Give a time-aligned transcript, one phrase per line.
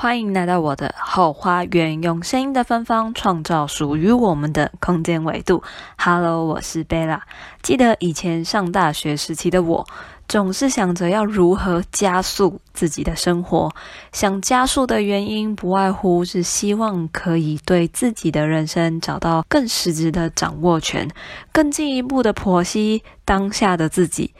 [0.00, 5.60] 欢迎来到我的后花园，用声音的芬芳创造属于我们的空间维度。
[5.98, 7.20] Hello，我是贝拉。
[7.62, 9.84] 记得以前上大学时期的我，
[10.28, 13.74] 总是想着要如何加速自己的生活。
[14.12, 21.10] 想加速的原因，不外乎是希望可以对自己的人生找到更实质的掌握权，
[21.50, 24.32] 更进一步的剖析当下的自己。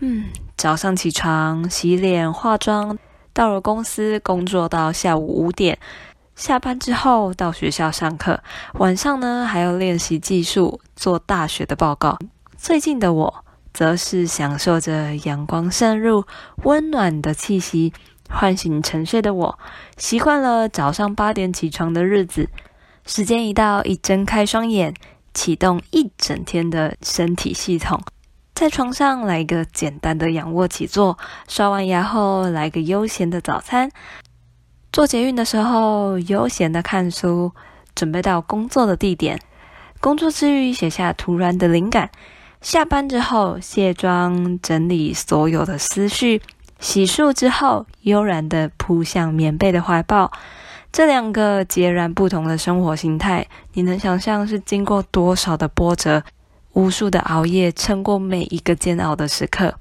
[0.00, 0.24] 嗯，
[0.56, 2.98] 早上起床，洗脸，化妆。
[3.32, 5.78] 到了公司工作到下午五点，
[6.34, 8.42] 下班之后到学校上课，
[8.74, 12.18] 晚上呢还要练习技术，做大学的报告。
[12.56, 16.24] 最近的我，则是享受着阳光渗入、
[16.64, 17.92] 温暖的气息，
[18.28, 19.58] 唤醒沉睡的我。
[19.96, 22.48] 习惯了早上八点起床的日子，
[23.06, 24.92] 时间一到，一睁开双眼，
[25.32, 28.00] 启动一整天的身体系统。
[28.58, 33.88] 在床上来个简单的仰卧起坐，刷完牙后来个悠闲的早餐，
[34.92, 37.52] 坐捷运的时候悠闲的看书，
[37.94, 39.40] 准备到工作的地点，
[40.00, 42.10] 工作之余写下突然的灵感，
[42.60, 46.42] 下班之后卸妆整理所有的思绪，
[46.80, 50.32] 洗漱之后悠然的扑向棉被的怀抱，
[50.90, 56.24] 这两个截然不同的生活形态，你能想象是经过多少的波折？
[56.78, 59.74] 无数的熬夜，撑过每一个煎熬的时刻，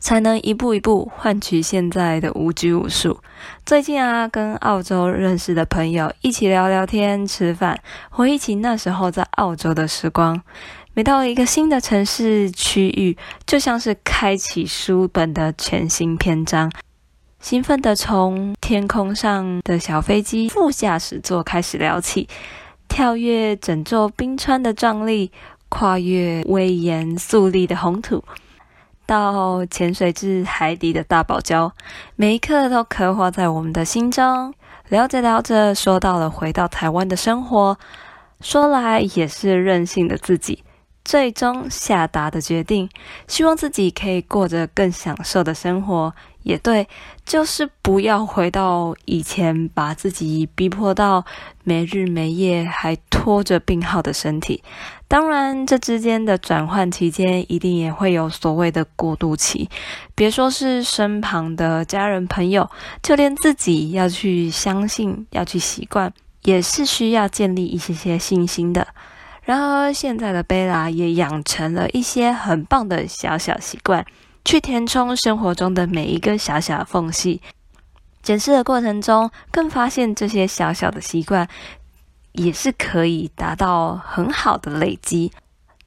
[0.00, 3.20] 才能一步一步换取现在的无拘无束。
[3.66, 10.40] 最近啊，跟澳洲认识的朋友一起聊聊天、吃饭，回忆起那时候在澳洲的时光。
[10.94, 16.72] 每到一个新的城市区域，就像是开启书本的全新篇章，
[17.40, 22.26] 兴奋地从天空上的小飞机副驾驶座开始聊起，
[22.88, 25.30] 跳跃整座冰川的壮丽。
[25.72, 28.22] 跨越威严肃立的红土，
[29.06, 31.72] 到潜水至海底的大堡礁，
[32.14, 34.52] 每一刻都刻画在我们的心中。
[34.90, 37.78] 聊着聊着，说到了回到台湾的生活，
[38.42, 40.62] 说来也是任性的自己，
[41.06, 42.90] 最终下达的决定，
[43.26, 46.14] 希望自己可以过着更享受的生活。
[46.42, 46.88] 也对，
[47.24, 51.24] 就是不要回到以前，把自己逼迫到
[51.64, 54.62] 没日没夜，还拖着病号的身体。
[55.08, 59.68] 当然，这之间的转换期间，一定也会有所谓的过渡期。
[60.14, 62.70] 别说是身旁的家人朋友，
[63.02, 68.88] 就连自己要去相信、要去习惯，也是需要建立一些些信心的。
[69.44, 74.06] 然而，现在的贝拉也养成了一些很棒的小小习惯。
[74.44, 77.40] 去填充生活中的每一个小小缝隙，
[78.22, 81.48] 检视的过程中，更发现这些小小的习惯
[82.32, 85.32] 也是可以达到很好的累积。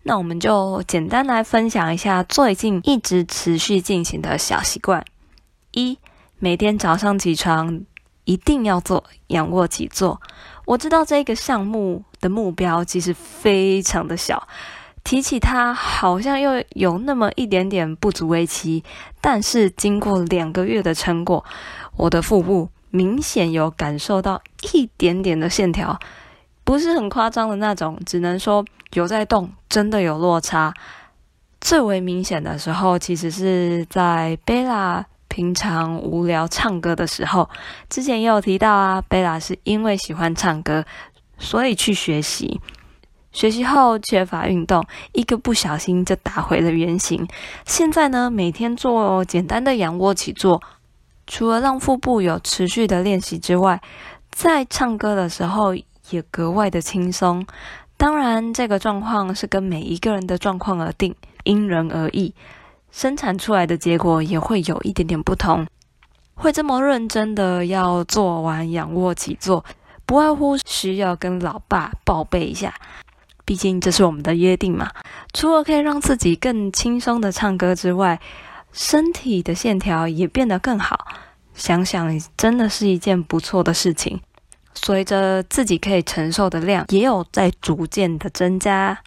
[0.04, 5.04] 那我们就简单来分享一下最近一直持续进行的小习惯：
[5.72, 5.98] 一、
[6.38, 7.82] 每天早上起床
[8.24, 10.22] 一定要做仰卧起坐。
[10.66, 14.48] 我知道这个项目的目标其实非常的小。
[15.06, 18.84] 提起它，好像又有那么一点点不足为奇，
[19.22, 21.46] 但是经过两个月的成果，
[21.96, 24.42] 我的腹部明显有感受到
[24.74, 25.98] 一点点的线条，
[26.64, 30.74] 不是很夸张的那种，只能说有在动，真的有落差。
[31.62, 37.48] 最为明显的时候，其实是在贝拉平常无聊唱歌的时候，
[37.90, 40.84] 之前也有提到啊，贝拉是因为喜欢唱歌，
[41.38, 42.60] 所以去学习。
[43.36, 44.82] 学习后缺乏运动，
[45.12, 47.28] 一个不小心就打回了原形。
[47.66, 50.64] 现在呢，每天做简单的仰卧起坐，
[51.28, 53.82] 除了让腹部有持续的练习之外，
[54.32, 55.76] 在唱歌的时候
[56.10, 57.46] 也格外的轻松。
[57.98, 61.14] 当然，这个状况是跟每一个人的状况而定，
[61.44, 62.34] 因人而异，
[62.90, 65.68] 生产出来的结果也会有一点点不同。
[66.36, 69.66] 会这么认真的要做完仰卧起坐，
[70.06, 72.74] 不外乎需要跟老爸报备一下。
[73.46, 74.92] 毕竟这是我们的约定嘛。
[75.34, 78.20] 除了可以让自己更轻松的唱歌之外，
[78.74, 81.08] 身体的线条也变得更好。
[81.54, 84.20] 想想真的是一件不错的事情。
[84.74, 89.00] 随着自己可以承受的量也有在逐渐的增加。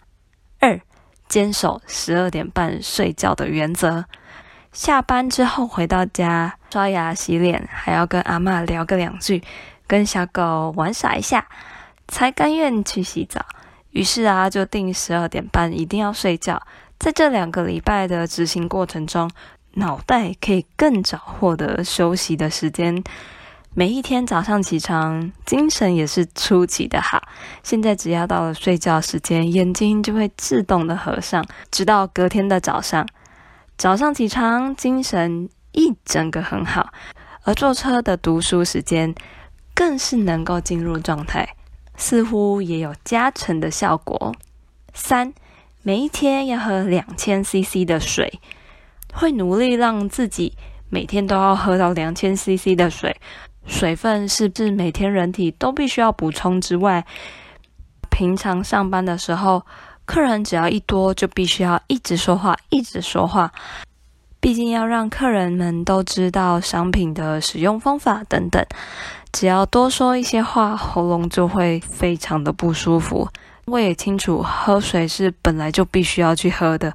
[0.59, 0.81] 二，
[1.27, 4.05] 坚守十二点半睡觉的原则。
[4.71, 9.43] 下班之后回到家，刷牙洗脸，还要跟阿嬷聊个两句，
[9.85, 11.47] 跟小狗玩耍一下，
[12.07, 13.45] 才甘愿去洗澡。
[13.91, 16.61] 于是啊，就定十二点半一定要睡觉。
[16.99, 19.29] 在这两个礼拜的执行过程中，
[19.75, 23.03] 脑袋可以更早获得休息的时间。
[23.73, 27.21] 每一天早上起床，精神也是出奇的好。
[27.63, 33.07] 现在只要到了睡觉时间，眼睛就会自动的合上，直到隔天的早上。
[33.77, 36.91] 早上起床，精神一整个很好。
[37.43, 39.15] 而坐车的读书时间，
[39.73, 41.47] 更是能够进入状态，
[41.99, 44.33] 似乎也有加成的效果。
[44.93, 45.33] 三，
[45.83, 48.39] 每一天要喝两千 CC 的水，
[49.13, 50.53] 会努力让自己
[50.89, 53.15] 每天都要喝到两千 CC 的水。
[53.67, 57.05] 水分是不是每天人体都必须要补充之外，
[58.09, 59.63] 平常上班的时候，
[60.05, 63.51] 客人只要一多，就必须要一直说话，一直说话。
[64.41, 68.65] 毕竟要让客人们都知道商品的使用方法等等，
[69.33, 73.27] 只要多说一些话，喉咙就会非常的不舒服。
[73.65, 76.93] 我也清楚，喝水是本来就必须要去喝的，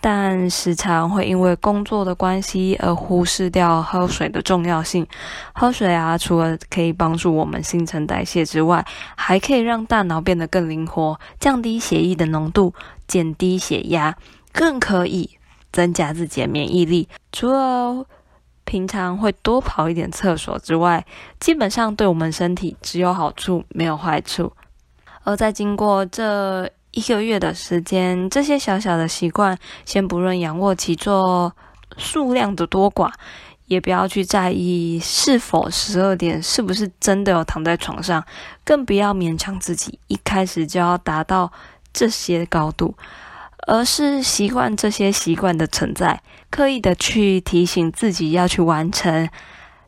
[0.00, 5.06] 但时常会因为工作的关系而忽视掉喝水的重要性。
[5.52, 8.86] 喝水啊，除了可以帮助我们新陈代谢之外，
[9.16, 12.72] 还可以让大脑变得更灵活，降低血液的浓度，
[13.08, 14.16] 减低血压，
[14.52, 15.37] 更可以。
[15.72, 18.04] 增加自己的免疫力，除了
[18.64, 21.06] 平常会多跑一点厕所之外，
[21.40, 24.52] 基本上对我们身体只有好处没有坏处。
[25.24, 31.54] 而在经过这一个月的时间，这些小小的习惯，先不论仰卧起坐
[31.96, 33.10] 数量的多寡，
[33.66, 38.24] 也不要去在意是否十二点是不是真的有躺在床上，
[38.64, 41.52] 更不要勉强自己一开始就要达到
[41.92, 42.94] 这些高度。
[43.68, 49.28] 而是习惯这些习惯的存在，刻意的去提醒自己要去完成。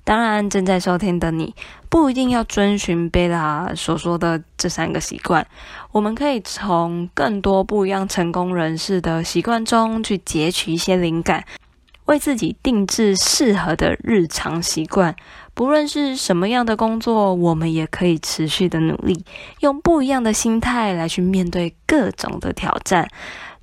[0.05, 1.55] 当然，正在收听的你
[1.89, 5.47] 不一定要遵循贝拉所说的这三个习惯，
[5.93, 11.43] 我们可以从更多不一样成功人士的习惯中去截取一些灵感，
[12.05, 15.17] 为自己定制适合的日常习惯。
[15.55, 19.25] 不论是什么样的工作，我们也可以持续的努力，
[19.61, 23.09] 用不一样的心态来去面对各种的挑战。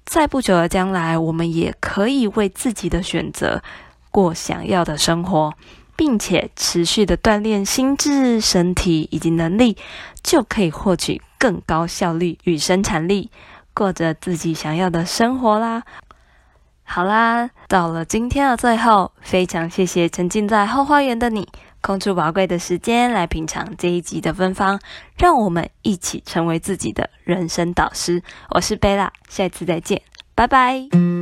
[0.07, 3.61] 在不久的将来，我们也可以为自己的选择
[4.09, 5.53] 过想要的生活，
[5.97, 9.75] 并且持续的锻炼心智、身体以及能力，
[10.23, 13.29] 就可以获取更高效率与生产力，
[13.73, 15.83] 过着自己想要的生活啦。
[16.83, 21.45] 好啦，到了今天的最后，非常谢谢沉浸在后花园的你。
[21.81, 24.79] 空出宝贵的时间来品尝这一集的芬芳，
[25.17, 28.21] 让我们一起成为自己的人生导师。
[28.49, 30.01] 我是贝拉，下次再见，
[30.35, 31.16] 拜拜。